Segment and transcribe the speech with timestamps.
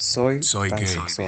[0.00, 0.86] Soy, Soy gay.
[0.86, 1.26] Soy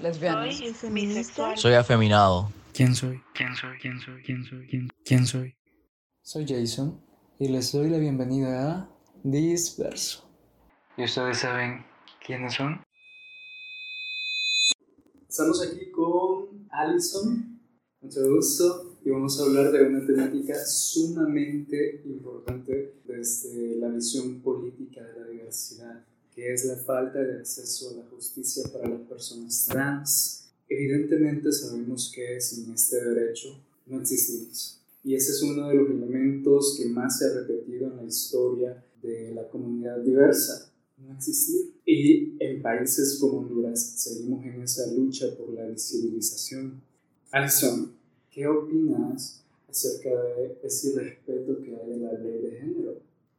[0.00, 0.50] lesbiana.
[0.50, 1.56] Soy feminista.
[1.56, 2.52] Soy afeminado.
[2.74, 3.22] ¿Quién soy?
[3.34, 3.78] ¿Quién soy?
[3.80, 4.22] ¿Quién soy?
[4.24, 4.66] ¿Quién soy?
[4.66, 5.54] ¿Quién, quién soy?
[6.20, 7.00] Soy Jason
[7.38, 8.90] y les doy la bienvenida a
[9.22, 10.28] Disperso.
[10.96, 11.86] ¿Y ustedes saben
[12.26, 12.82] quiénes son?
[15.28, 17.60] Estamos aquí con Allison,
[18.00, 25.00] mucho gusto, y vamos a hablar de una temática sumamente importante desde la visión política
[25.00, 26.04] de la diversidad,
[26.42, 30.50] es la falta de acceso a la justicia para las personas trans.
[30.68, 34.80] Evidentemente sabemos que sin este derecho no existimos.
[35.02, 38.84] Y ese es uno de los elementos que más se ha repetido en la historia
[39.02, 41.72] de la comunidad diversa, no existir.
[41.86, 46.82] Y en países como Honduras seguimos en esa lucha por la visibilización.
[47.30, 47.92] Alison,
[48.30, 52.79] ¿qué opinas acerca de ese respeto que hay en la ley de género?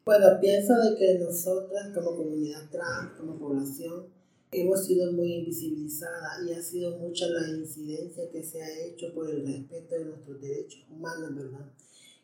[0.03, 4.07] Bueno, pienso de que nosotras como comunidad trans, como población,
[4.51, 9.29] hemos sido muy invisibilizadas y ha sido mucha la incidencia que se ha hecho por
[9.29, 11.71] el respeto de nuestros derechos humanos, ¿verdad?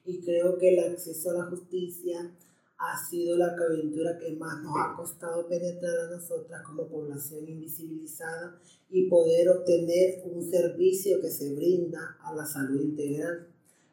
[0.06, 2.36] Y creo que el acceso a la justicia
[2.80, 8.60] ha sido la coyuntura que más nos ha costado penetrar a nosotras como población invisibilizada
[8.90, 13.50] y poder obtener un servicio que se brinda a la salud integral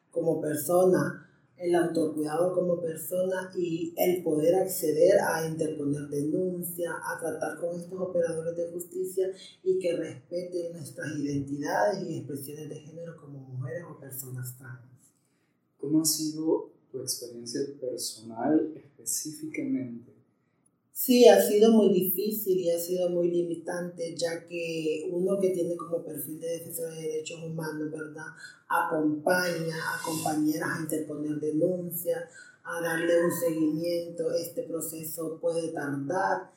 [0.09, 1.24] como persona
[1.57, 7.99] el autocuidado como persona y el poder acceder a interponer denuncia, a tratar con estos
[7.99, 9.29] operadores de justicia
[9.63, 15.13] y que respeten nuestras identidades y expresiones de género como mujeres o personas trans.
[15.79, 20.14] ¿Cómo ha sido tu experiencia personal específicamente?
[20.97, 25.75] Sí, ha sido muy difícil y ha sido muy limitante, ya que uno que tiene
[25.75, 28.27] como perfil de defensor de derechos humanos, ¿verdad?
[28.69, 32.23] Acompaña a compañeras a interponer denuncias,
[32.63, 34.31] a darle un seguimiento.
[34.31, 36.51] Este proceso puede tardar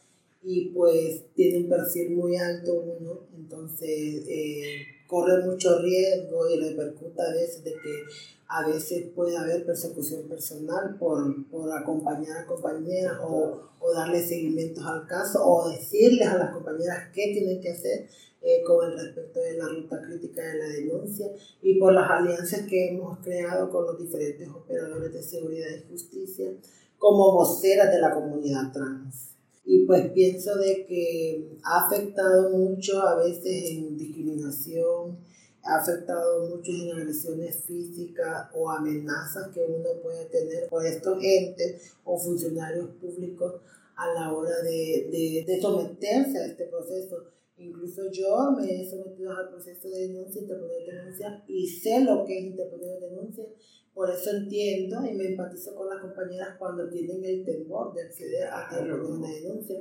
[0.44, 7.24] y pues tiene un perfil muy alto uno, entonces eh, corre mucho riesgo y repercuta
[7.24, 8.04] a veces de que
[8.46, 14.84] a veces puede haber persecución personal por, por acompañar a compañeras o, o darle seguimientos
[14.86, 18.08] al caso o decirles a las compañeras qué tienen que hacer
[18.40, 21.26] eh, con el respecto de la ruta crítica de la denuncia
[21.60, 26.52] y por las alianzas que hemos creado con los diferentes operadores de seguridad y justicia
[26.98, 29.30] como voceras de la comunidad trans.
[29.64, 33.98] Y pues pienso de que ha afectado mucho a veces en
[34.38, 35.18] discriminación,
[35.62, 41.94] ha afectado mucho en agresiones físicas o amenazas que uno puede tener por estos entes
[42.04, 43.60] o funcionarios públicos
[43.96, 47.24] a la hora de, de, de someterse a este proceso.
[47.56, 52.38] Incluso yo me he sometido al proceso de denuncia, interponer denuncia y sé lo que
[52.38, 53.44] es interponer denuncia.
[53.92, 58.44] Por eso entiendo y me empatizo con las compañeras cuando tienen el temor de acceder
[58.44, 59.80] a interponer una denuncia.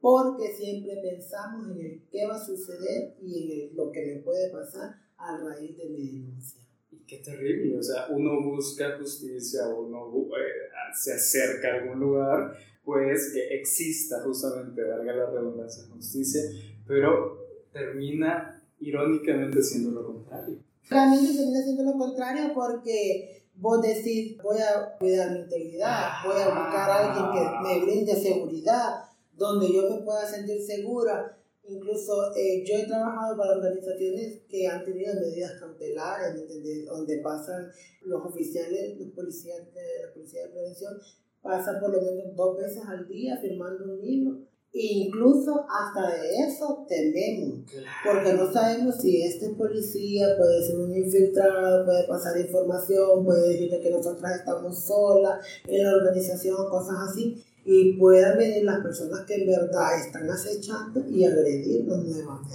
[0.00, 4.22] Porque siempre pensamos en el qué va a suceder y en el, lo que me
[4.22, 6.60] puede pasar a raíz de mi denuncia.
[6.90, 12.56] Y qué terrible, o sea, uno busca justicia, uno eh, se acerca a algún lugar,
[12.84, 16.42] pues que exista justamente, valga la redundancia, justicia,
[16.86, 20.58] pero termina irónicamente siendo lo contrario.
[20.88, 26.46] Realmente termina siendo lo contrario porque vos decís, voy a cuidar mi integridad, voy a
[26.46, 29.04] buscar a alguien que me brinde seguridad,
[29.36, 31.38] donde yo me pueda sentir segura.
[31.68, 36.86] Incluso eh, yo he trabajado para organizaciones que han tenido medidas cautelares, ¿entendés?
[36.86, 37.68] donde pasan
[38.02, 40.94] los oficiales, los policías de la Policía de Prevención,
[41.42, 44.38] pasan por lo menos dos veces al día firmando un libro.
[44.72, 47.64] Incluso hasta de eso tememos,
[48.04, 53.80] porque no sabemos si este policía puede ser un infiltrado, puede pasar información, puede decirte
[53.80, 59.34] que nosotras estamos solas en la organización, cosas así y puedan venir las personas que
[59.34, 62.54] en verdad están acechando y agredirnos nuevamente.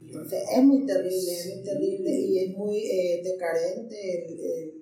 [0.00, 4.72] Entonces es muy terrible, es muy terrible y es muy eh, decarente el, el,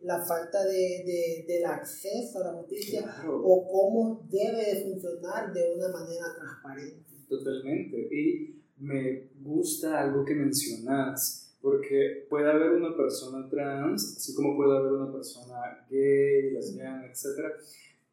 [0.00, 3.40] la falta de, de, del acceso a la justicia Claro.
[3.42, 7.04] o cómo debe de funcionar de una manera transparente.
[7.28, 7.96] Totalmente.
[8.14, 14.76] Y me gusta algo que mencionas, porque puede haber una persona trans, así como puede
[14.76, 17.54] haber una persona gay, lesbiana, etc.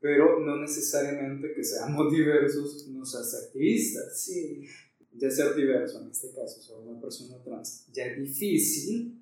[0.01, 4.19] Pero no necesariamente que seamos diversos nos hace activistas.
[4.19, 4.68] Sí.
[5.13, 9.18] Ya ser diverso, en este caso, ser una persona trans, ya es difícil.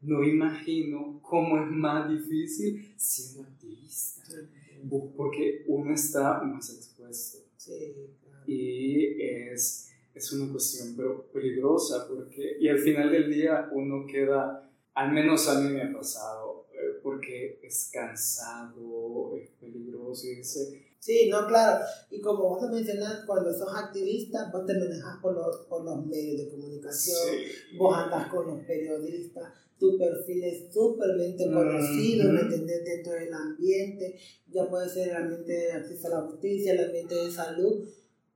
[0.00, 4.22] No imagino cómo es más difícil siendo activista,
[5.16, 7.38] porque uno está más expuesto.
[7.56, 7.72] Sí,
[8.22, 8.44] claro.
[8.46, 14.70] y es, es una cuestión pero peligrosa porque y al final del día uno queda
[14.92, 16.66] al menos a mí me ha pasado
[17.02, 21.84] porque es cansado es peligroso y dice Sí, no, claro.
[22.10, 26.06] Y como vos lo mencionas, cuando sos activista, vos te manejas por los, por los
[26.06, 27.18] medios de comunicación,
[27.76, 32.84] vos andas con los periodistas, tu perfil es súpermente conocido, ¿me entendés?
[32.86, 34.18] Dentro del ambiente,
[34.50, 37.86] ya puede ser el ambiente de acceso a la justicia, el ambiente de salud.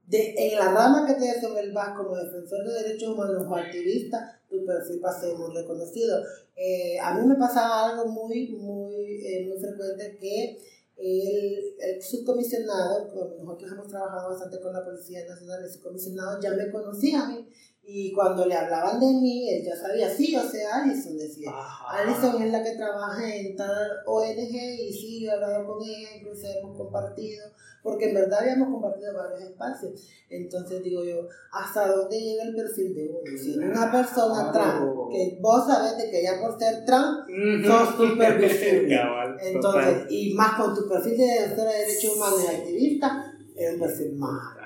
[0.09, 4.65] De, en la rama que te desenvolvas como defensor de derechos humanos o activista, tu
[4.65, 6.23] perfil va a ser muy reconocido.
[6.57, 10.59] Eh, a mí me pasaba algo muy, muy, eh, muy frecuente que
[10.97, 16.71] el, el subcomisionado, nosotros hemos trabajado bastante con la Policía Nacional, el subcomisionado ya me
[16.71, 17.47] conocía a mí
[17.91, 21.51] y cuando le hablaban de mí, él ya sabía, sí, o sea, Alison decía.
[21.89, 26.09] Alison es la que trabaja en tal ONG y sí, yo he hablado con ella,
[26.17, 27.47] incluso hemos compartido,
[27.89, 30.09] porque en verdad habíamos compartido varios espacios.
[30.29, 33.39] Entonces digo yo, ¿hasta dónde llega el perfil de uno?
[33.39, 37.27] Si una persona trans, que vos sabés de que ya por ser trans,
[37.67, 39.01] sos súper visible.
[39.41, 43.81] Entonces, y más con tu perfil de defensora de derechos humanos y activista, es un
[43.81, 44.59] perfil más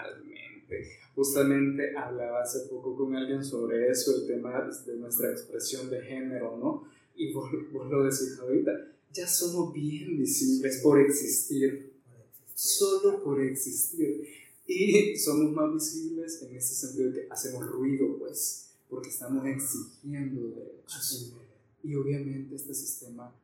[1.15, 6.57] Justamente hablaba hace poco con alguien sobre eso, el tema de nuestra expresión de género,
[6.57, 6.85] ¿no?
[7.15, 8.73] Y vos, vos lo decís ahorita,
[9.13, 11.92] ya somos bien visibles por existir,
[12.62, 14.25] solo por existir.
[14.67, 20.49] Y somos más visibles en ese sentido de que hacemos ruido, pues, porque estamos exigiendo
[20.50, 21.35] derechos.
[21.82, 23.35] Y obviamente este sistema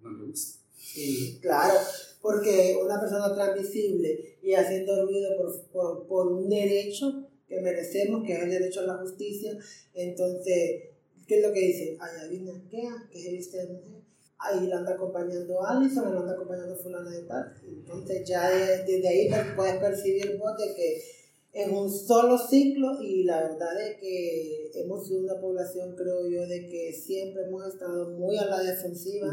[0.00, 0.60] no le gusta.
[0.76, 1.74] Sí, claro,
[2.22, 8.34] porque una persona transmisible y haciendo ruido por, por, por, un derecho que merecemos, que
[8.34, 9.58] es el derecho a la justicia,
[9.94, 10.84] entonces,
[11.26, 11.98] ¿qué es lo que dice?
[12.00, 13.99] Ay, viene Arkea, que es el mujer.
[14.42, 17.52] Ahí la anda acompañando Alison, la anda acompañando fulana de tal.
[17.62, 21.02] Entonces ya desde ahí puedes percibir vos de que
[21.52, 26.46] en un solo ciclo y la verdad es que hemos sido una población, creo yo,
[26.46, 29.28] de que siempre hemos estado muy a la defensiva,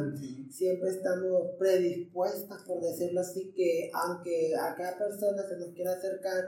[0.50, 6.46] siempre estamos predispuestas, por decirlo así, que aunque a cada persona se nos quiera acercar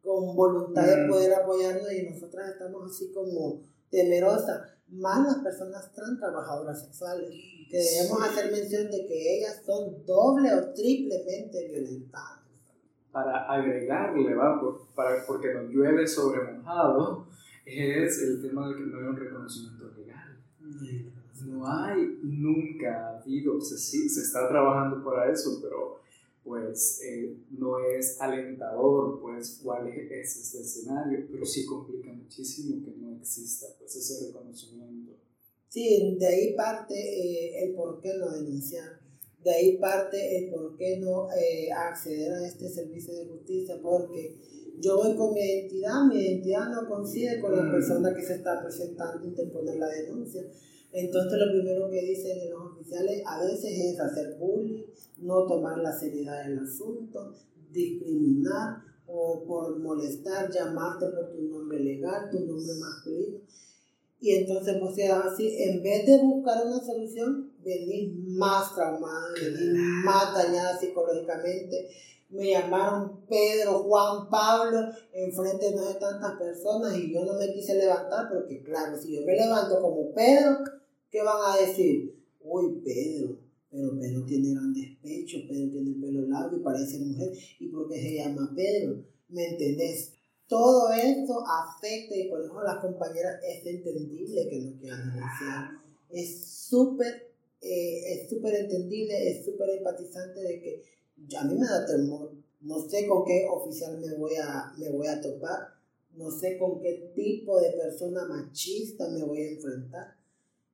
[0.00, 6.18] con voluntad de poder apoyarnos y nosotras estamos así como temerosas, más las personas trans
[6.18, 7.28] trabajadoras sexuales,
[7.70, 12.38] que debemos hacer mención de que ellas son doble o triplemente violentadas
[13.12, 14.60] para agregarle, ¿va?
[14.94, 17.26] para, porque nos llueve sobre mojado,
[17.64, 20.38] es el tema de que no hay un reconocimiento legal.
[21.46, 26.00] No hay, nunca ha habido, se, sí, se está trabajando para eso, pero
[26.48, 32.92] pues eh, no es alentador, pues cuál es este escenario, pero sí complica muchísimo que
[32.96, 35.12] no exista pues ese reconocimiento.
[35.68, 38.98] Sí, de ahí parte eh, el por qué no denunciar
[39.44, 44.36] de ahí parte el por qué no eh, acceder a este servicio de justicia, porque
[44.80, 47.70] yo voy con mi identidad, mi identidad no coincide con la mm.
[47.70, 50.42] persona que se está presentando interponer la denuncia.
[50.92, 54.84] Entonces lo primero que dicen los oficiales a veces es hacer bullying,
[55.18, 57.34] no tomar la seriedad del asunto,
[57.70, 63.38] discriminar o por molestar, llamarte por tu nombre legal, tu nombre masculino.
[64.20, 70.34] Y entonces, pues, así, en vez de buscar una solución, venís más traumada, venís más
[70.34, 71.88] dañada psicológicamente.
[72.30, 78.28] Me llamaron Pedro, Juan, Pablo, enfrente de tantas personas y yo no me quise levantar
[78.30, 80.58] porque, claro, si yo me levanto como Pedro,
[81.10, 82.14] ¿qué van a decir?
[82.40, 83.38] Uy, Pedro,
[83.70, 87.88] pero Pedro tiene gran despecho, Pedro tiene el pelo largo y parece mujer, ¿y por
[87.88, 89.04] qué se llama Pedro?
[89.28, 90.12] ¿Me entendés?
[90.46, 95.70] Todo esto afecta y por eso las compañeras es entendible que no quieran denunciar.
[96.10, 97.28] Es súper
[97.60, 102.32] eh, es súper entendible, es súper empatizante de que a mí me da temor.
[102.60, 105.74] No sé con qué oficial me voy a, me voy a topar.
[106.14, 110.17] No sé con qué tipo de persona machista me voy a enfrentar.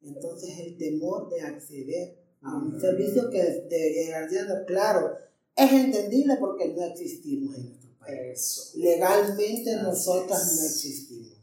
[0.05, 5.17] Entonces el temor de acceder a un servicio que debería llegar siendo claro,
[5.57, 8.79] es entendible porque no existimos en eso.
[8.79, 11.35] Legalmente nosotras no existimos.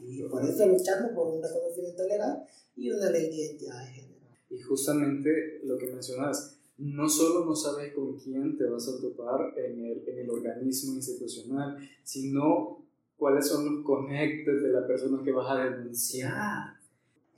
[0.00, 2.44] Y por eso luchamos por un reconocimiento legal
[2.76, 4.20] y una ley de identidad de género.
[4.50, 9.52] Y justamente lo que mencionas, no solo no sabes con quién te vas a topar
[9.58, 15.32] en el, en el organismo institucional, sino cuáles son los conectes de la persona que
[15.32, 16.79] vas a denunciar.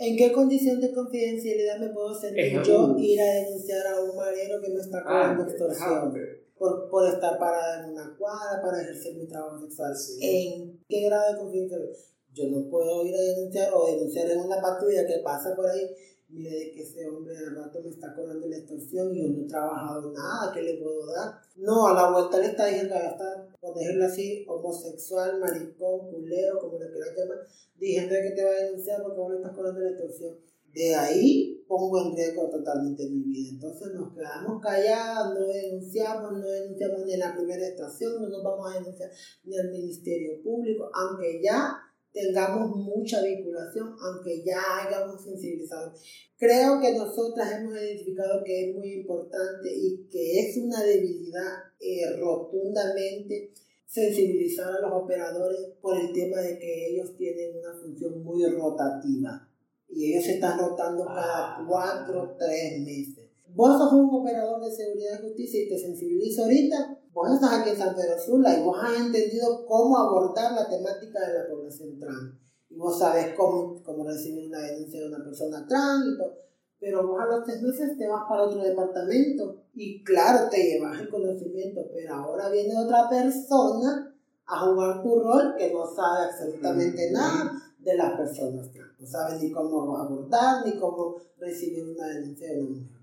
[0.03, 4.61] ¿En qué condición de confidencialidad me puedo sentir yo ir a denunciar a un marero
[4.61, 6.13] que me está ah, cobrando extorsión?
[6.59, 9.93] por, por, estar parada en una cuadra para ejercer mi trabajo sexual.
[10.21, 11.97] ¿En qué grado de confidencialidad?
[12.33, 15.89] Yo no puedo ir a denunciar o denunciar en una patrulla que pasa por ahí.
[16.33, 19.43] Mire, de que ese hombre de rato me está cobrando la extorsión y yo no
[19.43, 21.35] he trabajado nada, ¿qué le puedo dar?
[21.57, 26.59] No, a la vuelta le está diciendo, ya está, por decirlo así, homosexual, maricón, culero,
[26.59, 27.39] como le quieras llamar,
[27.79, 30.39] diciendo que te va a denunciar porque vos le estás cobrando la extorsión.
[30.73, 33.51] De ahí pongo en riesgo totalmente mi vida.
[33.53, 38.43] Entonces nos quedamos callados, no denunciamos, no denunciamos ni en la primera estación, no nos
[38.43, 39.11] vamos a denunciar
[39.45, 41.77] ni al Ministerio Público, aunque ya
[42.13, 45.93] tengamos mucha vinculación, aunque ya hayamos sensibilizado.
[46.39, 51.51] Creo que nosotras hemos identificado que es muy importante y que es una debilidad
[51.81, 53.53] eh, rotundamente
[53.87, 59.49] sensibilizar a los operadores por el tema de que ellos tienen una función muy rotativa
[59.89, 61.65] y ellos se están rotando cada ah.
[61.69, 63.29] cuatro, tres meses.
[63.55, 67.71] Vos sos un operador de seguridad y justicia y te sensibilizo ahorita, vos estás aquí
[67.71, 71.99] en San Pedro Sula y vos has entendido cómo abordar la temática de la población
[71.99, 72.35] trans.
[72.71, 76.39] Y vos sabes cómo, cómo recibir una denuncia de una persona trans y todo.
[76.81, 81.01] Pero vos a los tres meses te vas para otro departamento y claro, te llevas
[81.01, 84.13] el conocimiento, pero ahora viene otra persona
[84.47, 88.99] a jugar tu rol que no sabe absolutamente nada de las personas trans.
[88.99, 93.03] No sabe ni cómo abordar, ni cómo recibir una denuncia de una mujer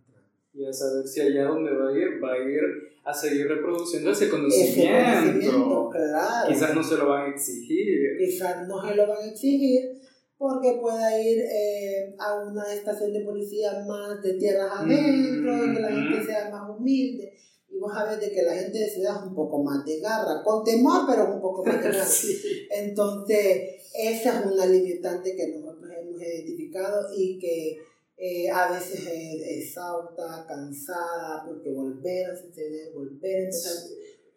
[0.54, 2.62] y a saber si allá donde va a ir, va a ir
[3.10, 5.90] a seguir reproduciendo ese conocimiento.
[5.90, 6.48] claro.
[6.48, 8.18] Quizás no se lo van a exigir.
[8.18, 10.00] Quizás no se lo van a exigir
[10.40, 15.90] porque pueda ir eh, a una estación de policía más de tierras adentro, donde la
[15.90, 17.34] gente sea más humilde.
[17.68, 20.42] Y vos sabés de que la gente de ciudad es un poco más de garra,
[20.42, 22.06] con temor, pero un poco más de garra.
[22.72, 27.78] Entonces, esa es una limitante que nosotros hemos identificado y que
[28.22, 33.74] eh, a veces es exhausta, cansada, porque volver a suceder, volver a empezar.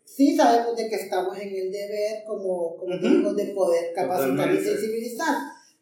[0.05, 0.37] Sí.
[0.37, 5.35] Sabemos de que estamos en el deber, como, como digo, de poder capacitar y sensibilizar,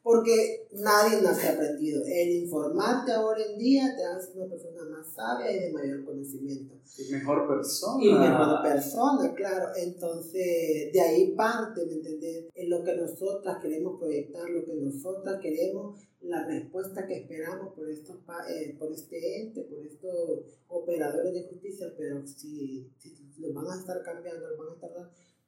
[0.03, 2.03] porque nadie nace aprendido.
[2.07, 6.75] El informarte ahora en día te hace una persona más sabia y de mayor conocimiento.
[6.99, 8.05] Y mejor persona.
[8.05, 9.69] Y mejor persona, claro.
[9.77, 12.47] Entonces, de ahí parte, ¿me entendés?
[12.55, 17.89] En lo que nosotras queremos proyectar, lo que nosotras queremos la respuesta que esperamos por,
[17.89, 23.67] estos, eh, por este ente, por estos operadores de justicia, pero si, si lo van
[23.67, 24.91] a estar cambiando, lo van a estar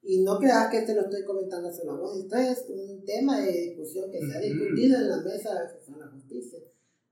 [0.03, 3.41] Y no creas que te lo estoy comentando solo a vos, esto es un tema
[3.41, 6.59] de discusión que se ha discutido en la mesa de acceso a la justicia,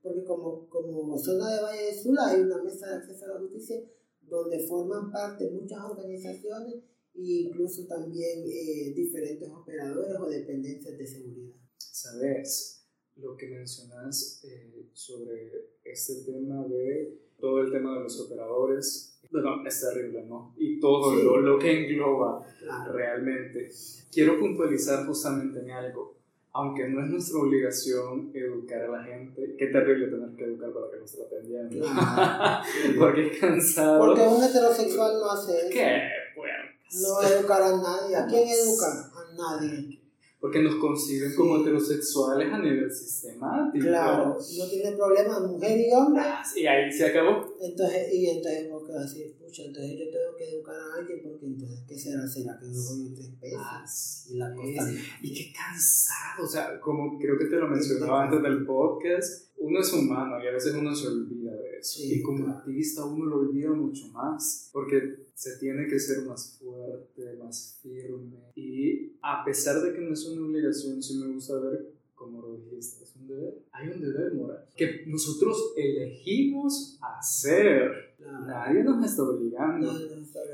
[0.01, 3.39] porque como, como zona de Valle de Sula hay una mesa de acceso a la
[3.39, 3.81] justicia
[4.21, 6.75] donde forman parte muchas organizaciones
[7.15, 11.55] e incluso también eh, diferentes operadores o dependencias de seguridad.
[11.77, 12.81] Sabes,
[13.17, 15.51] lo que mencionas eh, sobre
[15.83, 19.10] este tema de todo el tema de los operadores.
[19.31, 20.53] Bueno, es terrible, ¿no?
[20.57, 22.45] Y todo lo, lo, que engloba
[22.91, 23.69] realmente.
[24.11, 26.15] Quiero puntualizar justamente en algo.
[26.53, 30.91] Aunque no es nuestra obligación educar a la gente, qué terrible tener que educar para
[30.91, 31.69] que nos traten bien.
[32.99, 33.99] Porque es cansado.
[33.99, 35.69] Porque un heterosexual no hace eso.
[35.71, 36.09] ¿Qué?
[36.35, 36.63] Bueno.
[37.01, 38.15] No educar a nadie.
[38.17, 39.11] ¿A quién educa?
[39.15, 40.00] A nadie
[40.41, 43.85] porque nos conciben como heterosexuales a nivel sistemático.
[43.85, 46.23] Claro, no tiene problema mujer y hombre.
[46.25, 47.55] Ah, y ahí se acabó.
[47.61, 51.45] Entonces, y entonces vos quedas así, pucha, entonces yo tengo que educar a alguien porque
[51.45, 52.27] entonces, ¿qué será?
[52.27, 54.27] ¿Será que no soy tres pesos?
[54.31, 54.91] y la cosa.
[55.21, 59.79] Y qué cansado, o sea, como creo que te lo mencionaba antes del podcast, uno
[59.79, 62.01] es humano y a veces uno se olvida de eso.
[62.03, 67.37] y como activista uno lo olvida mucho más, porque se tiene que ser más fuerte,
[67.37, 68.37] más firme.
[68.55, 72.57] Y a pesar de que no es una obligación, sí me gusta ver, como lo
[72.57, 73.59] dijiste, es un deber.
[73.71, 78.15] Hay un deber moral que nosotros elegimos hacer.
[78.19, 79.91] Nadie nos está obligando.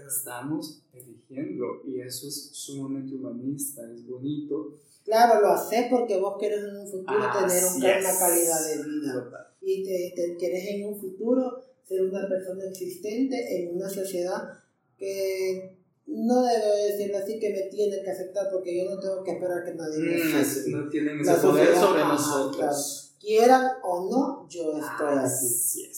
[0.06, 4.76] Estamos eligiendo y eso es sumamente humanista, es bonito.
[5.04, 9.54] Claro, lo haces porque vos querés en un futuro tener una calidad de vida.
[9.62, 14.42] Y te, te querés en un futuro ser una persona existente en una sociedad
[14.98, 19.32] que no debe decirlo así que me tiene que aceptar porque yo no tengo que
[19.32, 20.72] esperar que nadie me mm, acepte.
[20.72, 23.16] No tienen ese poder sobre nosotros.
[23.20, 25.92] Quieran o no, yo estoy aquí.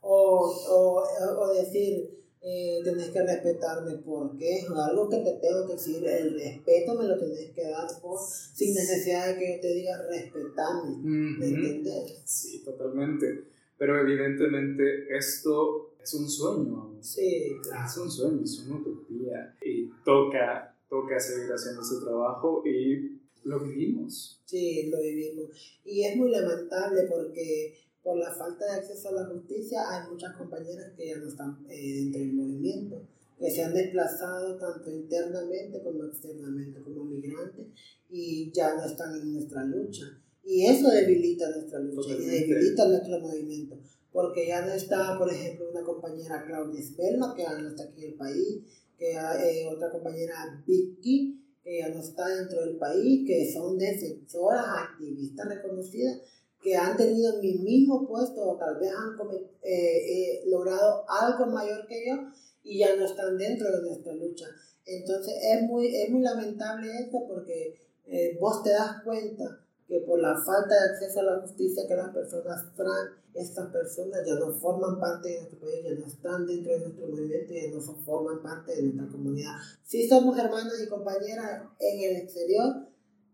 [0.00, 1.04] O, o,
[1.40, 6.34] o decir, eh, tenés que respetarme porque es algo que te tengo que decir, el
[6.34, 10.96] respeto me lo tenés que dar por, sin necesidad de que yo te diga respetame,
[11.02, 12.20] ¿me entiendes?
[12.24, 13.44] Sí, totalmente.
[13.76, 16.96] Pero evidentemente esto es un sueño.
[17.00, 19.56] Sí, Es un sueño, es una utopía.
[19.64, 24.40] Y toca, toca seguir haciendo ese trabajo y lo vivimos.
[24.44, 25.80] Sí, lo vivimos.
[25.84, 27.74] Y es muy lamentable porque
[28.08, 31.58] por la falta de acceso a la justicia hay muchas compañeras que ya no están
[31.68, 33.06] eh, dentro del movimiento,
[33.38, 37.66] que se han desplazado tanto internamente como externamente como migrantes
[38.08, 40.04] y ya no están en nuestra lucha.
[40.42, 43.76] Y eso debilita nuestra lucha y debilita nuestro movimiento
[44.10, 48.04] porque ya no está, por ejemplo, una compañera Claudia Spelma, que ya no está aquí
[48.06, 48.62] en el país,
[48.96, 54.64] que eh, otra compañera Vicky, que ya no está dentro del país, que son defensoras,
[54.66, 56.22] activistas reconocidas,
[56.60, 59.16] que han tenido mi mismo puesto o tal vez han
[59.62, 62.14] eh, eh, logrado algo mayor que yo
[62.62, 64.46] y ya no están dentro de nuestra lucha.
[64.84, 70.20] Entonces es muy, es muy lamentable esto porque eh, vos te das cuenta que por
[70.20, 74.52] la falta de acceso a la justicia que las personas trans, estas personas ya no
[74.52, 78.42] forman parte de nuestro país, ya no están dentro de nuestro movimiento, ya no forman
[78.42, 79.54] parte de nuestra comunidad.
[79.84, 82.88] Sí somos hermanas y compañeras en el exterior,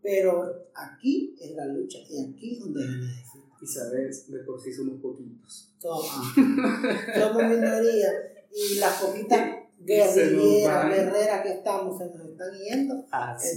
[0.05, 3.45] pero aquí es la lucha y aquí es donde necesito.
[3.59, 5.73] Y sabes, de por sí somos poquitos.
[5.79, 8.09] Somos, somos minoría
[8.53, 13.03] y las poquitas guerrilleras, guerreras que estamos se nos están yendo.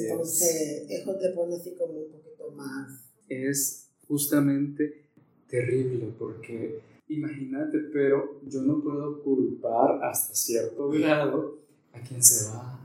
[0.00, 3.04] Entonces, eso te pone así como un poquito más.
[3.28, 5.04] Es justamente
[5.50, 11.58] terrible porque imagínate, pero yo no puedo culpar hasta cierto grado
[11.92, 12.80] a quien se va.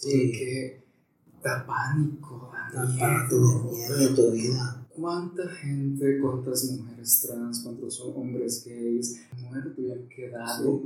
[0.00, 0.87] Porque
[1.48, 3.70] da pánico, da miedo.
[3.98, 4.86] de tu vida.
[4.94, 10.82] ¿Cuánta gente, cuántas mujeres trans, cuántos hombres gays, muerto y han quedado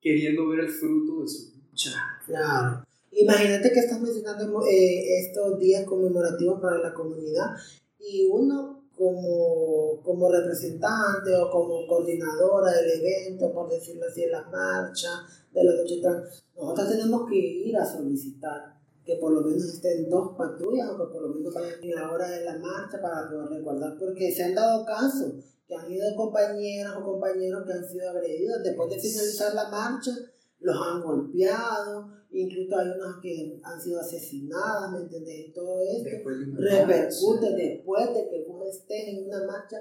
[0.00, 1.90] queriendo ver el fruto de su lucha?
[2.26, 2.84] Claro.
[3.12, 7.50] Imagínate que estás mencionando eh, estos días conmemorativos para la comunidad
[7.98, 14.42] y uno como, como representante o como coordinadora del evento, por decirlo así, de la
[14.48, 15.08] marcha,
[15.52, 20.08] de la noche trans, nosotros tenemos que ir a solicitar que por lo menos estén
[20.08, 23.28] dos patrullas o que por lo menos vayan en la hora de la marcha para
[23.28, 25.34] poder recordar, porque se han dado casos
[25.66, 30.10] que han ido compañeras o compañeros que han sido agredidos después de finalizar la marcha,
[30.58, 35.52] los han golpeado, incluso hay unas que han sido asesinadas, ¿me entendés?
[35.54, 36.28] Todo esto
[36.58, 39.78] repercute después de que vos estés en una marcha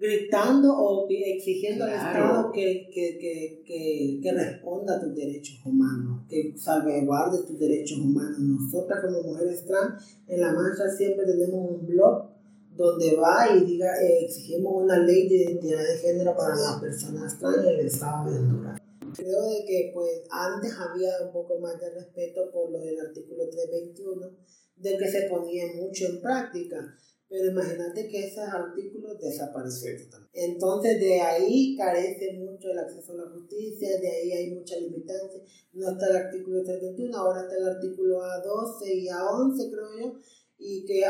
[0.00, 6.24] gritando o exigiendo al Estado que, que, que, que, que responda a tus derechos humanos,
[6.26, 8.38] que salvaguarde tus derechos humanos.
[8.38, 12.30] Nosotras como mujeres trans en la marcha siempre tenemos un blog
[12.74, 17.38] donde va y diga, eh, exigimos una ley de identidad de género para las personas
[17.38, 18.80] trans en el estado de Honduras.
[19.14, 23.50] Creo de que pues antes había un poco más de respeto por lo del artículo
[23.50, 24.34] 321,
[24.76, 26.96] de que se ponía mucho en práctica
[27.30, 30.08] pero imagínate que esos artículos desaparecieron.
[30.32, 35.40] Entonces de ahí carece mucho el acceso a la justicia, de ahí hay mucha limitancia.
[35.72, 40.18] No está el artículo 321, ahora está el artículo A12 y A11 creo yo,
[40.58, 41.04] y que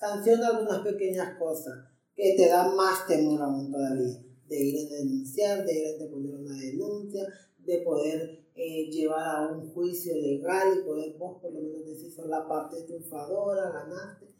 [0.00, 1.74] sanciona algunas pequeñas cosas
[2.16, 6.34] que te dan más temor aún todavía, de ir a denunciar, de ir a poner
[6.34, 11.60] una denuncia, de poder eh, llevar a un juicio legal y poder vos por lo
[11.60, 14.31] menos decir son la parte triunfadora, ganaste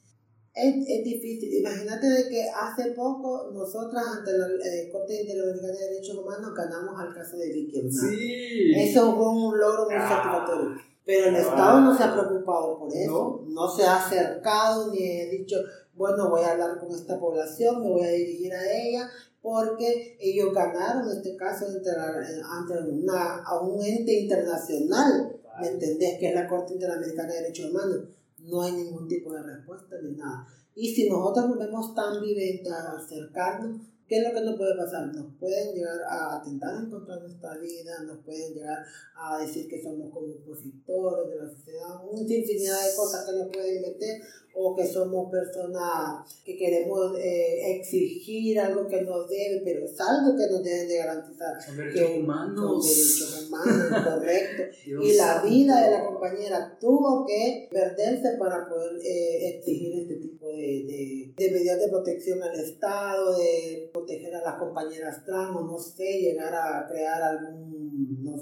[0.55, 1.61] es, es, difícil.
[1.61, 7.01] Imagínate de que hace poco nosotras ante la eh, Corte Interamericana de Derechos Humanos ganamos
[7.01, 8.73] al caso de Vicky Sí.
[8.77, 10.09] Eso fue un logro muy ah.
[10.09, 10.77] satisfactorio.
[11.05, 13.45] Pero el Estado no se ha preocupado por eso.
[13.49, 13.69] No.
[13.69, 15.57] se ha acercado ni ha dicho,
[15.95, 19.11] bueno, voy a hablar con esta población, me voy a dirigir a ella,
[19.41, 26.19] porque ellos ganaron este caso ante, ante una, a un ente internacional, ¿me entendés?
[26.21, 28.01] Que es la Corte Interamericana de Derechos Humanos
[28.43, 30.47] no hay ningún tipo de respuesta ni nada.
[30.75, 34.77] Y si nosotros nos vemos tan viventes a acercarnos, ¿qué es lo que nos puede
[34.77, 35.15] pasar?
[35.15, 38.79] Nos pueden llegar a atentar en contra de nuestra vida, nos pueden llegar
[39.15, 43.49] a decir que somos como opositores de la sociedad, una infinidad de cosas que nos
[43.53, 44.23] pueden meter,
[44.55, 50.37] o que somos personas que queremos eh, exigir algo que nos debe, pero es algo
[50.37, 51.63] que nos deben de garantizar.
[51.63, 52.87] Son derechos humanos.
[52.87, 54.63] Son derechos humanos, correcto.
[54.87, 60.49] y la vida de la compañera tuvo que perderse para poder eh, exigir este tipo
[60.49, 65.63] de, de, de, medidas de protección al Estado, de proteger a las compañeras trans, o
[65.63, 67.83] no sé, llegar a crear algún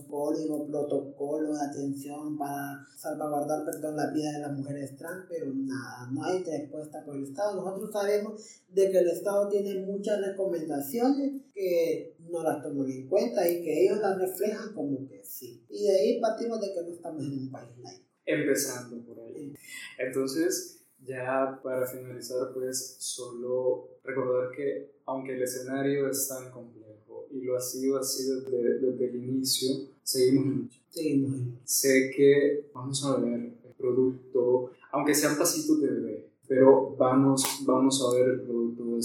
[0.09, 6.00] código, protocolo de atención para salvaguardar perdón, la vida de las mujeres trans, pero nada,
[6.11, 7.63] no hay respuesta por el Estado.
[7.63, 13.49] Nosotros sabemos de que el Estado tiene muchas recomendaciones que no las toman en cuenta
[13.49, 15.65] y que ellos las reflejan como que sí.
[15.69, 18.05] Y de ahí partimos de que no estamos en un país laico.
[18.25, 19.55] Empezando por ahí.
[19.99, 27.41] Entonces, ya para finalizar, pues solo recordar que aunque el escenario es tan complejo y
[27.43, 29.71] lo ha sido así desde, desde el inicio,
[30.03, 30.81] seguimos en lucha.
[30.89, 37.63] Seguimos Sé que vamos a ver el producto, aunque sean pasitos de bebé, pero vamos,
[37.65, 39.01] vamos a ver el producto de,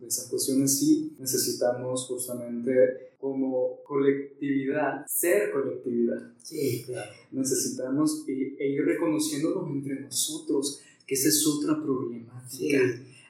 [0.00, 6.32] de esas cuestiones y necesitamos justamente como colectividad, ser colectividad.
[6.42, 7.10] Sí, claro.
[7.32, 12.78] Necesitamos ir, e ir reconociéndonos entre nosotros, que esa es otra problemática.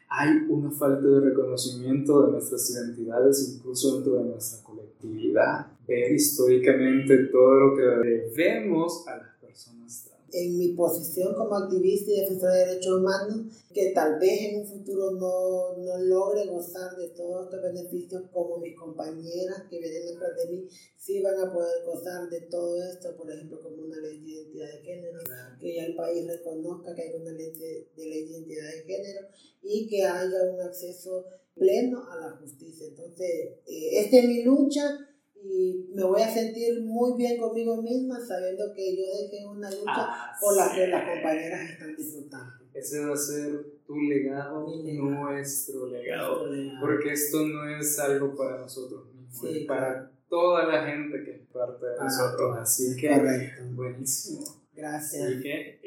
[0.09, 5.67] Hay una falta de reconocimiento de nuestras identidades, incluso dentro de nuestra colectividad.
[5.87, 10.10] Ver históricamente todo lo que debemos a las personas.
[10.33, 14.67] En mi posición como activista y defensora de derechos humanos, que tal vez en un
[14.67, 20.37] futuro no, no logre gozar de todos estos beneficios como mis compañeras que vienen detrás
[20.37, 24.21] de mí, sí van a poder gozar de todo esto, por ejemplo, como una ley
[24.21, 25.19] de identidad de género,
[25.61, 28.83] que ya el país reconozca que hay una ley de, de ley de identidad de
[28.83, 29.27] género
[29.63, 32.87] y que haya un acceso pleno a la justicia.
[32.87, 33.29] Entonces,
[33.67, 35.10] eh, esta es mi lucha
[35.43, 39.83] y me voy a sentir muy bien conmigo misma sabiendo que yo dejé una lucha
[39.87, 40.91] Ah, por la que sí.
[40.91, 42.53] las compañeras están disfrutando.
[42.75, 45.09] Ese va a ser tu legado, legado.
[45.11, 46.39] nuestro legado.
[46.45, 51.25] Porque Porque esto no es algo para nosotros mismos, Sí, es para toda la gente
[51.25, 52.59] que es parte de Para nosotros.
[52.59, 53.63] Así que, Correcto.
[53.73, 54.45] buenísimo.
[54.75, 55.23] Gracias.
[55.27, 55.81] Así que,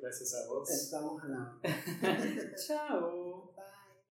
[0.00, 0.68] gracias a vos.
[0.70, 1.58] Estamos a la
[2.66, 3.52] Chao.